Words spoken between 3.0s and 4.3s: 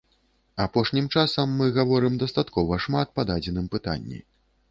па дадзеным пытанні.